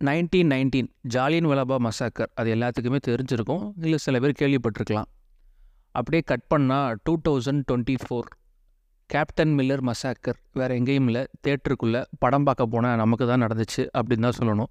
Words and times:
Nineteen 0.00 0.48
nineteen 0.52 0.88
Jallian 1.14 1.46
வலாபா 1.50 1.76
massacre 1.86 2.30
அது 2.40 2.48
எல்லாத்துக்குமே 2.54 2.98
தெரிஞ்சிருக்கும். 3.08 3.62
இல்லை 3.84 3.98
சில 4.04 4.18
பேர் 4.22 4.32
கேள்விப்பட்டிருக்கலாம். 4.40 5.08
அப்படியே 5.98 6.22
கட் 6.30 6.46
பண்ணால் 6.52 6.96
two 7.06 7.12
thousand 7.26 7.62
twenty 7.68 7.94
four 8.04 8.28
Captain 9.10 9.52
Miller 9.58 9.82
massacre 9.88 10.38
வேறு 10.58 10.76
எங்கேயும் 10.78 11.06
இல்லை 11.10 11.22
தேட்டருக்குள்ளே 11.46 12.00
படம் 12.22 12.46
பார்க்க 12.48 12.66
போனால் 12.74 12.96
நமக்கு 13.02 13.24
தான் 13.30 13.42
நடந்துச்சு 13.44 13.82
அப்படின்னு 13.98 14.26
தான் 14.26 14.36
சொல்லணும். 14.40 14.70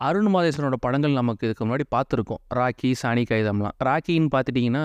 அருண் 0.00 0.30
மாதேசனோட 0.34 0.76
படங்கள் 0.86 1.18
நமக்கு 1.20 1.46
இதுக்கு 1.48 1.64
முன்னாடி 1.66 1.86
பார்த்துருக்கோம். 1.94 2.42
ராக்கி 2.58 2.90
சாணி 3.02 3.24
கைதம்லாம் 3.32 3.76
ராக்கின்னு 3.88 4.30
பார்த்துட்டிங்கன்னா 4.34 4.84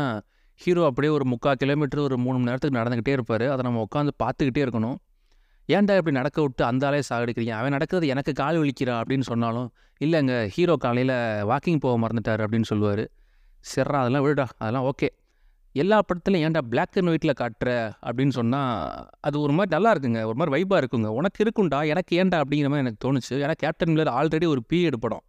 ஹீரோ 0.61 0.83
அப்படியே 0.89 1.11
ஒரு 1.17 1.25
முக்கால் 1.31 1.59
கிலோமீட்டர் 1.63 2.03
ஒரு 2.07 2.17
மூணு 2.25 2.37
மணி 2.37 2.49
நேரத்துக்கு 2.49 2.79
நடந்துக்கிட்டே 2.79 3.15
இருப்பார். 3.17 3.45
அதை 3.53 3.61
நம்ம 3.67 3.83
உட்காந்து 3.87 4.13
பார்த்துக்கிட்டே 4.23 4.63
இருக்கணும். 4.65 4.97
ஏன்டா 5.75 5.93
இப்படி 5.99 6.15
நடக்க 6.15 6.41
விட்டு 6.41 6.63
அந்த 6.63 6.83
ஆளே 6.87 6.99
சாகடிக்கிறீங்க? 7.09 7.53
அவன் 7.59 7.73
நடக்கிறது 7.75 8.07
எனக்கு 8.07 8.31
கால் 8.33 8.57
வலிக்கிறா 8.61 8.93
அப்படின்னு 9.01 9.25
சொன்னாலும் 9.31 9.69
இல்லைங்க 10.01 10.33
ஹீரோ 10.55 10.75
காலையில் 10.75 11.15
வாக்கிங் 11.51 11.81
போக 11.85 11.95
மறந்துட்டார் 12.03 12.43
அப்படின்னு 12.45 12.67
சொல்லுவார். 12.71 13.03
சிறா 13.59 13.99
அதெல்லாம் 14.01 14.25
விடுடா 14.25 14.45
அதெல்லாம் 14.57 14.85
ஓகே 14.91 15.09
எல்லா 15.75 15.97
படத்துலையும் 16.07 16.45
ஏன்டா 16.47 16.61
பிளாக் 16.71 16.97
அண்ட் 16.99 17.09
ஒயிட்டில் 17.11 17.39
காட்டுற 17.41 17.71
அப்படின்னு 18.05 18.33
சொன்னால் 18.37 19.07
அது 19.19 19.35
ஒரு 19.39 19.53
மாதிரி 19.53 19.71
நல்லா 19.75 19.89
இருக்குங்க 19.93 20.19
ஒரு 20.29 20.37
மாதிரி 20.39 20.53
வைப்பாக 20.55 20.79
இருக்குங்க. 20.83 21.09
உனக்கு 21.19 21.39
இருக்குண்டா 21.45 21.79
எனக்கு 21.93 22.13
ஏன்டா 22.21 22.37
அப்படிங்கிற 22.43 22.69
மாதிரி 22.71 22.85
எனக்கு 22.85 23.01
தோணுச்சு. 23.05 23.33
ஏன்னா 23.43 23.55
கேப்டன் 23.57 23.91
மில்லர் 23.93 24.11
ஆல்ரெடி 24.19 24.47
ஒரு 24.47 24.63
பீரியட் 24.73 24.99
படம். 24.99 25.23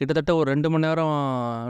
கிட்டத்தட்ட 0.00 0.34
ஒரு 0.34 0.50
ரெண்டு 0.50 0.70
மணி 0.70 0.86
நேரம் 0.86 1.16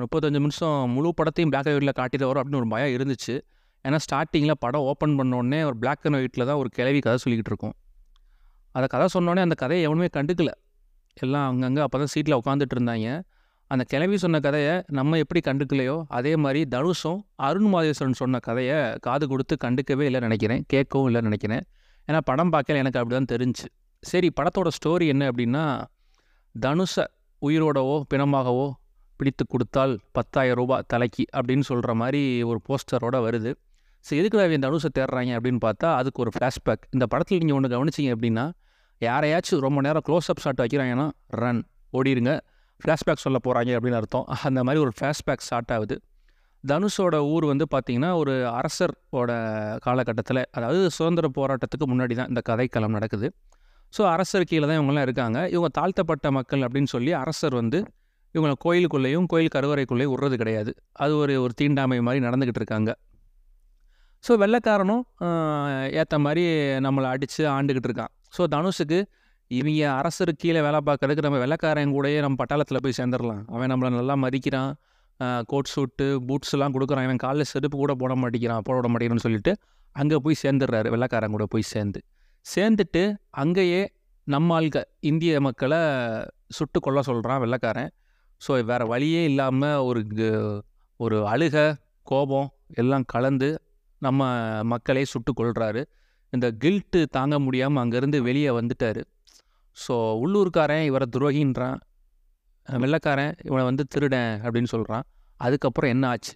முப்பத்தஞ்சு 0.03 0.31
நிமிஷம் 0.31 0.91
முழு 0.91 1.13
படத்தையும் 1.21 1.51
பிளாக் 1.53 1.69
அண்ட் 1.69 1.77
ஒயிட்டில் 1.77 1.99
காட்டிட்டு 2.01 2.27
வரும் 2.31 2.43
அப்படின்னு 2.43 2.61
ஒரு 2.63 2.69
பயம் 2.69 2.93
இருந்துச்சு. 2.97 3.37
ஏன்னா 3.85 3.99
ஸ்டார்டிங்கில் 4.05 4.59
படம் 4.65 4.87
ஓப்பன் 4.91 5.15
பண்ணோடனே 5.19 5.61
ஒரு 5.69 5.77
பிளாக் 5.83 6.05
அண்ட் 6.09 6.19
ஒயிட்டில் 6.19 6.47
தான் 6.51 6.61
ஒரு 6.63 6.71
கிளவி 6.79 7.01
கதை 7.07 7.19
சொல்லிக்கிட்டு 7.25 7.53
இருக்கோம். 7.53 7.75
அதை 8.77 8.87
கதை 8.95 9.07
சொன்னோடனே 9.15 9.43
அந்த 9.47 9.57
கதையை 9.63 9.83
எவனுமே 9.89 10.09
கண்டுக்கல. 10.17 10.51
எல்லாம் 11.17 11.47
அங்கங்கே 11.51 11.83
அப்போ 11.85 11.99
தான் 12.03 12.13
சீட்டில் 12.15 12.37
உட்காந்துட்டு 12.41 12.75
இருந்தாங்க. 12.77 13.09
அந்த 13.71 13.83
கிளவி 13.93 14.17
சொன்ன 14.25 14.41
கதையை 14.47 14.75
நம்ம 14.99 15.19
எப்படி 15.23 15.41
கண்டுக்கலையோ 15.49 15.97
அதே 16.19 16.33
மாதிரி 16.45 16.61
தனுஷும் 16.75 17.21
அருண் 17.47 17.69
மாதேஸ்வரன் 17.75 18.19
சொன்ன 18.21 18.41
கதையை 18.49 18.79
காது 19.07 19.25
கொடுத்து 19.33 19.57
கண்டுக்கவே 19.65 20.05
இல்லை 20.09 20.21
நினைக்கிறேன். 20.27 20.63
கேட்கவும் 20.73 21.09
இல்லை 21.11 21.23
நினைக்கிறேன். 21.29 21.65
ஏன்னா 22.09 22.21
படம் 22.31 22.53
பார்க்கல 22.55 22.83
எனக்கு 22.83 23.01
அப்படி 23.01 23.15
தான் 23.19 23.31
தெரிஞ்சு. 23.35 23.67
சரி 24.03 24.29
படத்தோட 24.39 24.69
ஸ்டோரி 24.79 25.07
என்ன 25.15 25.25
அப்படின்னா 25.31 25.65
தனுஷை 26.55 27.05
உயிரோடவோ 27.43 27.97
பிணமாகவோ 28.13 28.67
பிடித்து 29.21 29.45
கொடுத்தால் 29.53 29.93
பத்தாயிரம் 30.17 30.59
ரூபாய் 30.61 30.87
தலைக்கு 30.93 31.25
அப்படின்னு 31.37 31.65
சொல்கிற 31.71 31.95
மாதிரி 32.03 32.23
ஒரு 32.51 32.61
போஸ்டரோட 32.69 33.17
வருது. 33.27 33.51
ஸோ 34.07 34.13
எதுக்குள்ள 34.21 34.45
இந்த 34.51 34.63
தனுஷை 34.67 34.91
தேடுறாங்க 34.99 35.33
அப்படின்னு 35.39 35.61
பார்த்தா 35.67 35.89
அதுக்கு 36.01 36.23
ஒரு 36.25 36.31
ஃப்ளாஷ்பேக் 36.35 36.85
இந்த 36.97 37.07
படத்தில் 37.13 37.43
நீங்கள் 37.43 37.59
ஒன்று 37.59 37.73
கவனிச்சிங்க 37.75 38.13
அப்படின்னா 38.17 38.45
யாரையாச்சும் 39.01 39.65
ரொம்ப 39.67 39.81
நேரம் 39.87 40.05
க்ளோஸ்அப் 40.07 40.43
ஷாட் 40.45 40.63
வைக்கிறாங்கன்னா 40.63 41.07
ரன் 41.43 41.61
ஓடிடுங்க 41.93 42.33
ஃப்ளாஷ்பேக் 42.81 43.23
சொல்ல 43.25 43.39
போகிறாங்க 43.47 43.71
அப்படின்னு 43.79 43.99
அர்த்தம். 44.01 44.27
அந்த 44.49 44.61
மாதிரி 44.67 44.81
ஒரு 44.85 44.93
ஃப்ளாஷ்பேக் 44.97 45.45
ஸ்டார்ட் 45.47 45.73
ஆகுது. 45.77 45.97
தனுஷோட 46.65 47.17
ஊர் 47.33 47.45
வந்து 47.51 47.65
பார்த்திங்கன்னா 47.75 48.11
ஒரு 48.23 48.33
அரசரோட 48.59 49.33
காலகட்டத்தில் 49.87 50.41
அதாவது 50.57 50.81
சுதந்திர 50.97 51.27
போராட்டத்துக்கு 51.39 51.87
முன்னாடி 51.93 52.15
தான் 52.21 52.31
இந்த 52.33 52.41
கதைக்களம் 52.51 52.97
நடக்குது. 52.99 53.29
ஸோ 53.93 54.03
அரசர் 54.15 54.49
கீழே 54.51 54.65
தான் 54.67 54.79
இவங்கெல்லாம் 54.79 55.07
இருக்காங்க. 55.09 55.39
இவங்க 55.55 55.69
தாழ்த்தப்பட்ட 55.79 56.27
மக்கள் 56.39 56.65
அப்படின்னு 56.67 56.91
சொல்லி 56.95 57.13
அரசர் 57.23 57.55
வந்து 57.61 57.79
இவங்களை 58.35 58.57
கோயிலுக்குள்ளேயும் 58.65 59.27
கோயில் 59.33 59.55
கருவறைக்குள்ளேயும் 59.55 60.13
விடுறது 60.15 60.37
கிடையாது. 60.43 60.73
அது 61.05 61.13
ஒரு 61.23 61.35
ஒரு 61.45 61.55
தீண்டாமை 61.61 61.99
மாதிரி 62.09 62.25
நடந்துக்கிட்டு 62.27 62.63
இருக்காங்க. 62.63 62.91
ஸோ 64.27 64.33
வெள்ளைக்காரனும் 64.43 65.03
ஏற்ற 66.01 66.15
மாதிரி 66.25 66.45
நம்மளை 66.87 67.09
அடித்து 67.15 67.43
ஆண்டுக்கிட்டு 67.57 67.89
இருக்கான். 67.91 68.13
ஸோ 68.37 68.43
தனுஷுக்கு 68.55 68.99
இவங்க 69.51 69.83
அரசரு 70.01 70.33
கீழே 70.43 70.61
வேலை 70.67 70.81
பார்க்கறதுக்கு 70.89 71.25
நம்ம 71.27 71.39
வெள்ளைக்காரன் 71.43 71.95
கூடயே 71.97 72.19
நம்ம 72.25 72.37
பட்டாளத்தில் 72.43 72.83
போய் 72.85 72.97
சேர்ந்துடலாம். 72.99 73.43
அவன் 73.55 73.71
நம்மளை 73.73 73.91
நல்லா 73.99 74.17
மதிக்கிறான். 74.25 74.73
கோட் 75.53 75.71
சூட்டு 75.75 76.07
பூட்ஸ்லாம் 76.27 76.75
கொடுக்குறான். 76.75 77.07
இவன் 77.09 77.23
காலில் 77.25 77.49
செருப்பு 77.53 77.77
கூட 77.81 77.95
போட 78.03 78.13
மாட்டேங்கிறான் 78.23 78.63
போட 78.67 78.77
விட 78.79 78.89
மாட்டேங்கிறான்னு 78.93 79.27
சொல்லிட்டு 79.27 79.55
அங்கே 79.97 80.19
போய் 80.25 80.41
சேர்ந்துடுறாரு 80.43 80.89
வெள்ளைக்காரன் 80.95 81.35
கூட 81.37 81.47
போய் 81.55 81.71
சேர்ந்து. 81.73 82.01
சேர்ந்துட்டு 82.47 83.03
அங்கேயே 83.43 83.83
நம்ம 84.27 84.55
ஆள்க 84.59 84.79
இந்திய 85.11 85.41
மக்களை 85.47 85.81
சுட்டு 86.59 86.79
கொல்ல 86.85 87.01
சொல்கிறான் 87.09 87.41
வெள்ளைக்காரன். 87.45 87.91
ஸோ 88.43 88.53
வேறு 88.71 88.85
வழியே 88.93 89.23
இல்லாமல் 89.31 89.81
ஒரு 89.89 90.03
ஒரு 91.01 91.19
அழுக 91.33 91.57
கோபம் 92.11 92.49
எல்லாம் 92.83 93.05
கலந்து 93.15 93.51
நம்ம 94.07 94.29
மக்களே 94.73 95.05
சுட்டு 95.13 95.33
கொள்கிறாரு 95.41 95.83
இந்த 96.33 96.47
கில்ட்டு 96.63 97.01
தாங்க 97.17 97.37
முடியாமல் 97.47 97.83
அங்கேருந்து 97.83 98.19
வெளியே 98.29 98.51
வந்துட்டார். 98.59 99.03
ஸோ 99.77 99.95
உள்ளூர்காரன் 100.23 100.85
இவரை 100.91 101.07
துரோகின்றான். 101.15 101.79
வெள்ளக்காரன் 102.69 103.33
இவனை 103.49 103.63
வந்து 103.71 103.85
திருடன் 103.93 104.33
அப்படின்னு 104.45 104.71
சொல்கிறான் 104.75 105.05
அதுக்கப்புறம் 105.41 105.93
என்ன 105.95 106.05
ஆச்சு? 106.13 106.35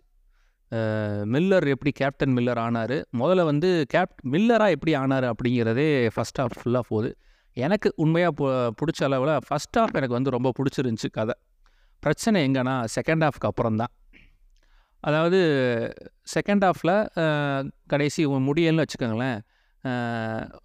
மில்லர் 1.34 1.66
எப்படி 1.72 1.90
கேப்டன் 2.00 2.34
மில்லர் 2.36 2.60
ஆனார்? 2.66 2.96
முதல்ல 3.20 3.42
வந்து 3.50 3.68
கேப் 3.94 4.14
மில்லராக 4.32 4.74
எப்படி 4.76 4.92
ஆனார் 5.02 5.26
அப்படிங்கிறதே 5.32 5.86
ஃபஸ்ட் 6.14 6.40
ஹாஃப் 6.40 6.56
ஃபுல்லாக 6.60 6.84
போகுது. 6.90 7.10
எனக்கு 7.56 7.88
உண்மையாக 8.04 8.52
பிடிச்ச 8.78 9.00
அளவில் 9.08 9.34
ஃபஸ்ட் 9.48 9.78
ஹாஃப் 9.80 9.96
எனக்கு 9.98 10.16
வந்து 10.18 10.34
ரொம்ப 10.36 10.52
பிடிச்சிருந்துச்சி 10.58 11.10
கதை. 11.18 11.34
பிரச்சனை 12.02 12.38
எங்கன்னா 12.46 12.74
செகண்ட் 12.96 13.24
ஹாஃப்க்கு 13.26 13.48
அப்புறம் 13.50 13.78
தான் 13.82 13.92
அதாவது 15.08 15.38
செகண்ட் 16.34 16.64
ஹாஃபில் 16.66 16.96
கடைசி 17.92 18.22
முடியல்னு 18.48 18.84
வச்சுக்கோங்களேன் 18.84 19.40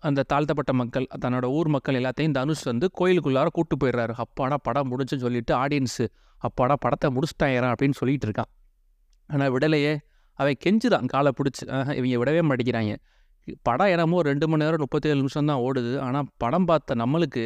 அந்த 0.08 0.24
தாழ்த்தப்பட்ட 0.32 0.72
மக்கள் 0.82 1.08
தன்னோட 1.24 1.46
ஊர் 1.58 1.70
மக்கள் 1.76 1.98
எல்லாத்தையும் 2.02 2.36
தனுஷ் 2.38 2.64
வந்து 2.72 2.88
கோயிலுக்குள்ளார 3.00 3.48
கூட்டு 3.58 3.76
போயிடுறாரு. 3.82 4.14
அப்பாடா 4.24 4.58
படம் 4.68 4.90
முடிஞ்சுன்னு 4.92 5.26
சொல்லிட்டு 5.26 5.54
ஆடியன்ஸு 5.64 6.06
அப்பாடா 6.42 6.76
படத்தை 6.86 7.08
முடிச்சிட்டாயிரம் 7.16 7.72
அப்படின்னு 7.74 7.98
சொல்லிகிட்டு 8.02 8.28
இருக்கான். 8.28 8.50
ஆனால் 9.30 9.52
விடலையே 9.56 9.94
அவன் 10.40 10.60
கெஞ்சுதான் 10.66 11.10
காலை 11.14 11.32
பிடிச்சி. 11.40 11.64
இவங்க 12.00 12.18
விடவே 12.22 12.44
மாட்டேங்கிறாங்க. 12.50 12.94
படம் 13.68 13.92
என்னமோ 13.94 14.18
ரெண்டு 14.30 14.46
மணி 14.52 14.64
நேரம் 14.64 14.84
முப்பத்தேழு 14.86 15.18
நிமிஷம் 15.22 15.50
தான் 15.52 15.62
ஓடுது. 15.68 15.92
ஆனால் 16.06 16.28
படம் 16.44 16.68
பார்த்த 16.70 16.96
நம்மளுக்கு 17.04 17.44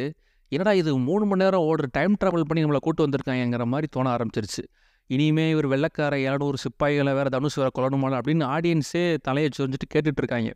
என்னடா 0.52 0.72
இது 0.80 0.90
மூணு 1.08 1.24
மணி 1.30 1.42
நேரம் 1.42 1.66
ஓடுற 1.68 1.86
டைம் 1.98 2.14
ட்ராவல் 2.22 2.48
பண்ணி 2.48 2.64
நம்மளை 2.64 2.80
கூட்டு 2.86 3.04
வந்திருக்காங்கிற 3.06 3.64
மாதிரி 3.74 3.88
தோண 3.96 4.08
ஆரம்பிச்சிருச்சு. 4.16 4.62
இனிமே 5.10 5.44
இவர் 5.54 5.68
வெள்ளக்கார 5.72 6.14
இரநூறு 6.26 6.58
சிப்பாய்களை 6.64 7.12
வேறு 7.18 7.30
தனுஷ் 7.34 7.58
வேறு 7.60 7.72
கொல்லணுமால 7.78 8.18
அப்படின்னு 8.20 8.44
ஆடியன்ஸே 8.54 9.02
தலையை 9.26 9.48
சொரிஞ்சிட்டு 9.58 9.88
கேட்டுட்ருக்காங்க 9.94 10.52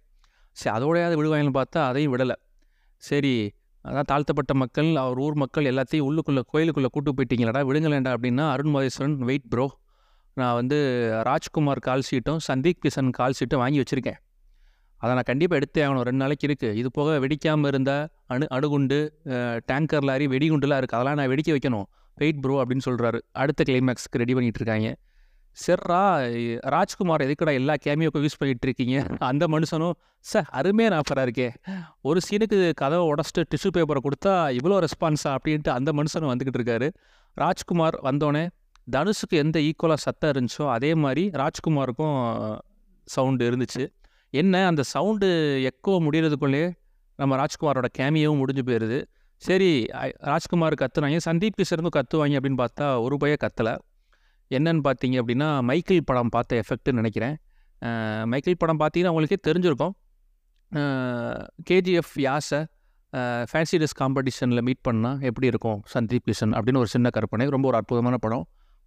சரி 0.56 0.72
அதோடையாவது 0.76 1.16
விடுவாங்கன்னு 1.18 1.56
பார்த்தா 1.58 1.80
அதையும் 1.90 2.12
விடலை. 2.14 2.36
சரி 3.02 3.34
அதான் 3.84 4.08
தாழ்த்தப்பட்ட 4.10 4.52
மக்கள் 4.62 4.88
அவர் 5.02 5.18
ஊர் 5.24 5.36
மக்கள் 5.42 5.68
எல்லாத்தையும் 5.72 6.06
உள்ளுக்குள்ளே 6.08 6.42
கோயிலுக்குள்ளே 6.52 6.90
கூட்டு 6.94 7.10
போயிட்டீங்களடா 7.18 7.60
விடுங்களேண்டா 7.68 8.12
அப்படின்னா 8.16 8.46
அருண் 8.54 8.72
மகேஸ்வரன் 8.76 9.18
வெயிட் 9.28 9.46
ப்ரோ 9.52 9.66
நான் 10.36 10.56
வந்து 10.60 10.78
ராஜ்குமார் 11.28 11.82
கால் 11.88 12.06
ஷீட்டும் 12.08 12.40
சந்தீப் 12.48 12.80
கிஷன் 12.84 13.12
கால் 13.18 13.36
ஷீட்டும் 13.38 13.62
வாங்கி 13.62 13.78
வச்சுருக்கேன். 13.82 14.18
அதை 15.00 15.10
நான் 15.16 15.28
கண்டிப்பாக 15.30 15.60
எடுத்தே 15.60 15.80
ஆகணும் 15.86 16.04
ரெண்டு 16.08 16.20
நாளைக்கு 16.22 16.46
இருக்குது 16.48 16.76
இது 16.80 16.88
போக 16.98 17.14
வெடிக்காமல் 17.24 17.70
இருந்த 17.72 17.92
அணு 18.34 18.46
அணுகுண்டு 18.56 18.98
டேங்கர் 19.70 20.06
லாரி 20.08 20.26
வெடிகுண்டுலாம் 20.34 20.80
இருக்குது 20.82 20.98
அதெல்லாம் 20.98 21.18
நான் 21.20 21.30
வெடிக்க 21.32 21.50
வைக்கணும். 21.56 21.86
வெயிட் 22.20 22.40
ப்ரோ 22.44 22.56
அப்படின்னு 22.62 22.86
சொல்கிறாரு 22.88 23.18
அடுத்த 23.42 23.64
கிளைமேக்ஸ்க்கு 23.68 24.20
ரெடி 24.22 24.34
பண்ணிகிட்டு 24.36 24.60
இருக்காங்க. 24.62 24.90
சரிரா 25.56 26.02
ராஜ்குமார் 26.74 27.22
எதுக்குடா 27.26 27.52
எல்லா 27.60 27.74
கேமியோக்கும் 27.84 28.24
யூஸ் 28.24 28.38
பண்ணிகிட்டு 28.40 28.66
இருக்கீங்க? 28.68 28.96
அந்த 29.30 29.44
மனுஷனும் 29.54 29.96
சார் 30.30 30.48
அருமையான 30.58 31.00
ஆஃபராக 31.00 31.24
இருக்கே. 31.26 31.48
ஒரு 32.08 32.20
சீனுக்கு 32.26 32.58
கதவை 32.82 33.04
உடச்சிட்டு 33.12 33.42
டிஷ்யூ 33.54 33.70
பேப்பரை 33.76 34.02
கொடுத்தா 34.06 34.34
இவ்வளோ 34.58 34.76
ரெஸ்பான்ஸா 34.86 35.30
அப்படின்ட்டு 35.38 35.72
அந்த 35.78 35.92
மனுஷனும் 35.98 36.30
வந்துக்கிட்டு 36.32 36.60
இருக்காரு. 36.60 36.88
ராஜ்குமார் 37.36 37.98
வந்தோடனே 38.08 38.44
தனுஷுக்கு 38.96 39.36
எந்த 39.44 39.58
ஈக்குவலாக 39.68 40.00
சத்தம் 40.06 40.32
இருந்துச்சோ 40.34 40.66
அதே 40.76 40.90
மாதிரி 41.04 41.24
ராஜ்குமாருக்கும் 41.42 42.16
சவுண்டு 43.14 43.44
இருந்துச்சு. 43.50 43.84
என்ன 44.40 44.54
அந்த 44.70 44.82
சவுண்டு 44.94 45.28
எக்கோ 45.70 45.92
முடிகிறதுக்குள்ளே 46.06 46.64
நம்ம 47.18 47.36
ராஜ்குமாரோட 47.42 47.88
கேமியாவும் 47.98 48.40
முடிஞ்சு 48.42 48.62
போயிடுது 48.68 48.98
சரி 49.42 49.70
ராஜ்குமார் 50.28 50.74
கத்துனாங்க 50.80 51.18
சந்தீப் 51.26 51.58
கிஷனுக்கும் 51.60 51.96
கத்துவாங்க 51.96 52.38
அப்படின்னு 52.38 52.60
பார்த்தா 52.62 52.86
ஒரு 53.04 53.16
பய 53.22 53.34
கத்தலை. 53.44 53.74
என்னன்னு 54.50 54.82
பார்த்தீங்க 54.86 55.16
அப்படின்னா 55.22 55.48
மைக்கேல் 55.68 56.06
படம் 56.08 56.32
பார்த்த 56.34 56.60
எஃபெக்ட்னு 56.62 56.98
நினைக்கிறேன். 57.00 57.36
மைக்கேல் 58.32 58.60
படம் 58.62 58.80
பார்த்தீங்கன்னா 58.82 59.12
உங்களுக்கே 59.14 59.38
தெரிஞ்சிருக்கும். 59.48 59.94
கேஜிஎஃப் 61.68 62.14
யாஸை 62.26 62.60
ஃபேன்சி 63.50 63.76
ட்ரெஸ் 63.80 63.98
காம்படிஷனில் 64.00 64.64
மீட் 64.68 64.82
பண்ணால் 64.88 65.20
எப்படி 65.28 65.46
இருக்கும் 65.52 65.78
சந்தீப் 65.92 66.26
கிஷன் 66.28 66.54
அப்படின்னு 66.56 66.80
ஒரு 66.84 66.90
சின்ன 66.94 67.10
கற்பனை. 67.16 67.44
ரொம்ப 67.54 67.68
ஒரு 67.70 67.78
அற்புதமான 67.80 68.16
படம். 68.24 68.44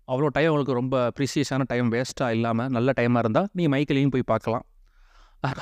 அவ்வளோ 0.08 0.30
டைம் 0.36 0.50
உங்களுக்கு 0.52 0.78
ரொம்ப 0.80 0.96
ப்ரிசியஸான 1.18 1.66
டைம் 1.72 1.90
வேஸ்ட்டாக 1.96 2.36
இல்லாமல் 2.38 2.70
நல்ல 2.76 2.94
டைமாக 3.00 3.24
இருந்தால் 3.26 3.48
நீ 3.60 3.66
மைக்கேலையும் 3.74 4.14
போய் 4.16 4.30
பார்க்கலாம். 4.34 4.66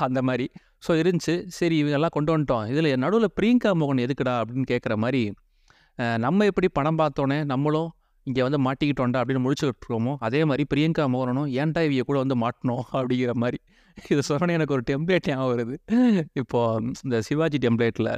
அந்த 0.08 0.22
மாதிரி. 0.30 0.48
ஸோ 0.86 0.92
இருந்துச்சு. 1.02 1.34
சரி 1.58 1.76
இவங்கெல்லாம் 1.82 2.16
கொண்டு 2.18 2.32
வந்துட்டோம். 2.34 2.66
இதில் 2.74 2.90
நடுவில் 3.04 3.34
பிரியங்கா 3.38 3.72
மோகன் 3.82 4.04
எதுக்குடா 4.06 4.36
அப்படின்னு 4.42 4.68
கேட்குற 4.74 4.96
மாதிரி 5.04 5.24
நம்ம 6.26 6.46
எப்படி 6.50 6.68
படம் 6.78 7.00
பார்த்தோன்னே 7.02 7.38
நம்மளும் 7.52 7.90
இங்கே 8.28 8.42
வந்து 8.46 8.60
மாட்டிக்கிட்டோண்டா 8.66 9.20
அப்படின்னு 9.22 9.44
முடிச்சுக்கிட்டு 9.46 10.16
அதே 10.28 10.42
மாதிரி 10.50 10.64
பிரியங்கா 10.72 11.06
மோகனும் 11.14 11.50
ஏன்டா 11.62 11.82
இவைய 11.88 12.04
கூட 12.10 12.18
வந்து 12.24 12.36
மாட்டணும் 12.44 12.84
அப்படிங்கிற 13.00 13.34
மாதிரி. 13.44 13.60
இது 14.12 14.22
சொன்னே 14.28 14.56
எனக்கு 14.58 14.76
ஒரு 14.78 14.84
டெம்ப்ளேட் 14.90 15.28
ஞாபகம் 15.30 15.52
வருது. 15.54 15.76
இப்போது 16.42 16.92
இந்த 17.06 17.18
சிவாஜி 17.30 17.60
டெம்ப்ளேட்டில் 17.66 18.12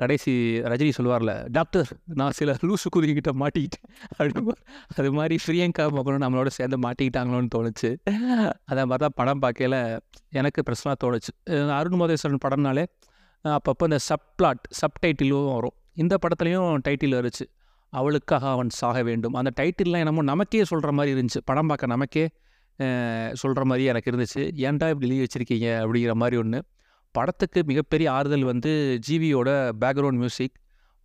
கடைசி 0.00 0.32
ரஜினி 0.72 0.92
சொல்லுவார்ல 0.96 1.32
டாக்டர் 1.56 1.88
நான் 2.18 2.36
சில 2.38 2.54
லூசு 2.68 2.88
குதிரிக்கிட்ட 2.94 3.32
மாட்டிக்கிட்டேன். 3.42 3.86
அப்படின்னு 4.16 4.54
அது 4.98 5.10
மாதிரி 5.18 5.36
பிரியங்கா 5.46 5.84
மகனும் 5.98 6.24
நம்மளோட 6.24 6.50
சேர்ந்து 6.56 6.78
மாட்டிக்கிட்டாங்களோன்னு 6.84 7.52
தோணுச்சு. 7.56 7.90
அதை 8.70 8.82
மாதிரி 8.90 9.02
தான் 9.04 9.16
படம் 9.20 9.42
பார்க்கையில 9.44 9.76
எனக்கு 10.40 10.62
பிரச்சனாக 10.68 10.96
தோணுச்சு. 11.04 11.32
அருண் 11.78 11.98
மோதேஸ்வரன் 12.02 12.44
படம்னாலே 12.46 12.84
அப்பப்போ 13.44 13.84
இந்த 13.90 13.98
சப்ளாட் 14.08 14.64
சப்டைட்டிலும் 14.70 14.78
சப் 14.80 14.98
டைட்டிலும் 15.04 15.54
வரும். 15.56 15.76
இந்த 16.02 16.14
படத்துலையும் 16.22 16.82
டைட்டில் 16.86 17.18
வருச்சு. 17.20 17.44
அவளுக்காக 17.92 18.44
அவன் 18.54 18.70
சாக 18.80 18.98
வேண்டும். 19.08 19.34
அந்த 19.40 19.50
டைட்டில்லாம் 19.58 20.02
என்னமோ 20.04 20.22
நமக்கே 20.32 20.64
சொல்கிற 20.70 20.90
மாதிரி 20.98 21.10
இருந்துச்சு. 21.14 21.40
படம் 21.50 21.70
பார்க்க 21.70 21.94
நமக்கே 21.94 22.24
சொல்கிற 23.40 23.62
மாதிரி 23.70 23.84
எனக்கு 23.92 24.10
இருந்துச்சு. 24.10 24.42
ஏன்டா 24.66 24.86
இப்படி 24.92 25.08
லீவ் 25.10 25.24
வச்சுருக்கீங்க? 25.24 25.68
அப்படிங்கிற 25.82 26.14
மாதிரி 26.22 26.36
ஒன்று 26.42 26.60
படத்துக்கு 27.16 27.60
மிகப்பெரிய 27.70 28.06
ஆறுதல் 28.16 28.46
வந்து 28.50 28.72
ஜிவியோட 29.06 29.48
பேக்ரவுண்ட் 29.82 30.20
மியூசிக் 30.22 30.54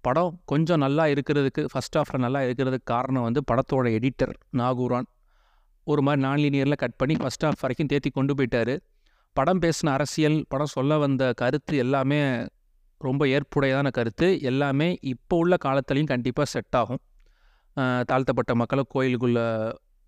படம் 0.05 0.33
கொஞ்சம் 0.51 0.81
நல்லா 0.85 1.05
இருக்கிறதுக்கு 1.13 1.61
ஃபஸ்ட் 1.71 1.97
ஹாஃபில் 1.97 2.23
நல்லா 2.25 2.41
இருக்கிறதுக்கு 2.47 2.87
காரணம் 2.93 3.25
வந்து 3.27 3.41
படத்தோட 3.49 3.87
எடிட்டர் 3.97 4.33
நாகூரான். 4.59 5.07
ஒரு 5.91 6.01
மாதிரி 6.05 6.21
நான் 6.25 6.41
லீனியரில் 6.43 6.79
கட் 6.83 6.97
பண்ணி 7.01 7.15
ஃபஸ்ட் 7.21 7.45
ஆஃப் 7.47 7.61
வரைக்கும் 7.63 7.89
தேத்தி 7.91 8.09
கொண்டு 8.17 8.33
போயிட்டாரு. 8.37 8.75
படம் 9.35 9.61
பேசின 9.63 9.91
அரசியல் 9.97 10.37
படம் 10.51 10.71
சொல்ல 10.75 10.97
வந்த 11.03 11.23
கருத்து 11.41 11.75
எல்லாமே 11.83 12.19
ரொம்ப 13.01 13.21
ஏற்புடையதான 13.35 13.87
கருத்து. 13.97 14.27
எல்லாமே 14.51 14.87
இப்போ 15.13 15.35
உள்ள 15.43 15.55
காலத்துலேயும் 15.65 16.11
கண்டிப்பாக 16.13 16.47
செட் 16.53 16.77
ஆகும். 16.81 17.01
தாழ்த்தப்பட்ட 18.09 18.51
மக்களை 18.61 18.83
கோயிலுக்குள்ளே 18.95 19.45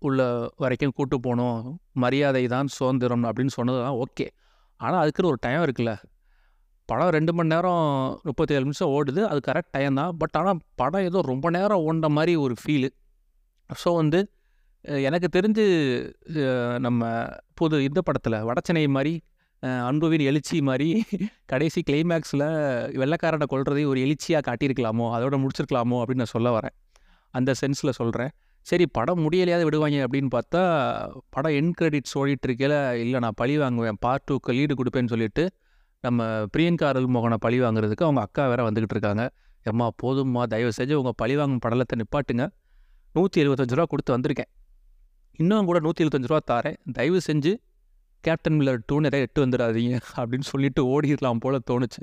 உள்ள 0.02 0.20
வரைக்கும் 0.62 0.94
கூட்டு 0.98 1.16
போகணும். 1.26 1.58
மரியாதை 2.04 2.44
தான் 2.54 2.70
சுதந்திரம் 2.76 3.26
அப்படின்னு 3.30 3.54
சொன்னது 3.58 3.80
தான் 3.86 3.98
ஓகே 4.04 4.26
ஆனால் 4.80 5.00
அதுக்குன்னு 5.02 5.30
ஒரு 5.32 5.40
டைம் 5.46 5.62
இருக்குல்ல. 5.66 5.92
படம் 6.88 7.12
ரெண்டு 7.16 7.32
மணி 7.38 7.52
நேரம் 7.54 7.82
முப்பத்தேழு 8.28 8.62
நிமிஷம் 8.66 8.92
ஓடுது. 8.96 9.20
அது 9.30 9.40
கரெக்ட் 9.48 9.74
டைம் 9.76 9.98
தான். 10.00 10.12
பட் 10.20 10.36
ஆனால் 10.40 10.60
படம் 10.80 11.06
ஏதோ 11.08 11.18
ரொம்ப 11.32 11.46
நேரம் 11.56 11.82
ஓண்ட 11.88 12.08
மாதிரி 12.16 12.32
ஒரு 12.44 12.54
ஃபீலு 12.62 12.90
ஸோ 13.70 13.90
வந்து 14.00 14.20
எனக்கு 15.08 15.28
தெரிஞ்சு 15.36 15.64
நம்ம 16.86 17.08
புது 17.58 17.76
இந்த 17.88 18.00
படத்தில் 18.08 18.36
வடச்சனை 18.48 18.82
மாதிரி 18.96 19.12
அன்புவின் 19.88 20.24
எழுச்சி 20.30 20.56
மாதிரி 20.68 20.88
கடைசி 21.52 21.80
கிளைமேக்ஸில் 21.88 22.44
வெள்ளக்காரனை 23.00 23.46
கொள்றதை 23.52 23.82
ஒரு 23.90 23.98
எழுச்சியாக 24.06 24.42
காட்டியிருக்கலாமோ 24.48 25.06
அதோட 25.16 25.36
முடிச்சிருக்கலாமோ 25.42 25.98
அப்படின்னு 26.02 26.24
நான் 26.24 26.34
சொல்ல 26.36 26.50
வரேன். 26.56 26.74
அந்த 27.34 27.50
சென்ஸில் 27.60 27.98
சொல்கிறேன் 28.00 28.32
சரி 28.68 28.84
படம் 28.86 29.20
முடியலையாவது 29.24 29.66
விடுவாங்க 29.68 29.98
அப்படின்னு 30.06 30.30
பார்த்தா 30.34 30.60
படம் 31.34 31.54
என் 31.58 31.72
கிரெடிட்ஸ் 31.80 32.14
ஓடிட்டு 32.20 32.46
இருக்கையில 32.48 32.74
இல்லை 33.02 33.18
நான் 33.24 33.36
பழி 33.36 33.54
வாங்குவேன். 33.58 33.98
பார்ட் 34.00 34.24
டூக்கு 34.30 34.54
லீடு 34.58 34.74
கொடுப்பேன்னு 34.80 35.12
சொல்லிட்டு 35.14 35.44
நம்ம 36.00 36.26
பிரியங்கா 36.54 36.86
அருள்மோகனை 36.90 37.38
பழி 37.44 37.60
வாங்குறதுக்கு 37.60 38.06
அவங்க 38.08 38.20
அக்கா 38.20 38.42
வேற 38.48 38.60
வந்துக்கிட்டு 38.68 38.96
இருக்காங்க. 38.96 39.24
எம்மா 39.70 39.86
போதும்மா. 40.02 40.42
தயவு 40.42 40.72
செஞ்சு 40.76 40.94
உங்கள் 41.00 41.16
பழி 41.16 41.34
வாங்கும் 41.36 41.62
படலத்தை 41.64 41.96
நிப்பாட்டுங்க. 42.02 42.44
நூற்றி 43.12 43.42
எழுபத்தஞ்சு 43.42 43.76
ரூபா 43.78 43.84
கொடுத்து 43.84 44.12
வந்திருக்கேன். 44.16 44.50
இன்னும் 45.38 45.68
கூட 45.70 45.78
நூற்றி 45.78 46.04
எழுபத்தஞ்சு 46.04 46.30
ரூபா 46.32 46.40
தாரேன். 46.52 46.78
தயவு 46.92 47.20
செஞ்சு 47.26 47.52
கேப்டன் 48.24 48.56
மில்லர் 48.60 48.80
டூ 48.86 49.00
நிறைய 49.00 49.26
எட்டு 49.26 49.40
வந்துடாதீங்க. 49.46 49.96
அப்படின்னு 50.16 50.46
சொல்லிட்டு 50.52 50.80
ஓடிடலாம் 50.92 51.42
போல 51.44 51.58
தோணுச்சு. 51.70 52.02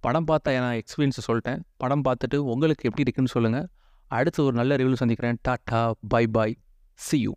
படம் 0.00 0.26
பார்த்தா 0.26 0.54
நான் 0.64 0.78
எக்ஸ்பீரியன்ஸை 0.80 1.22
சொல்லிட்டேன். 1.28 1.60
படம் 1.76 2.04
பார்த்துட்டு 2.08 2.36
உங்களுக்கு 2.52 2.86
எப்படி 2.88 3.04
இருக்குன்னு 3.06 3.34
சொல்லுங்கள் 3.36 3.66
அடுத்து 4.08 4.44
ஒரு 4.44 4.54
நல்ல 4.54 4.76
ரிவ்யூ 4.76 4.92
சந்திக்கிறேன். 4.92 5.38
Tata 5.48 5.92
bye 6.08 6.26
bye 6.26 6.56
see 6.94 7.20
you 7.20 7.32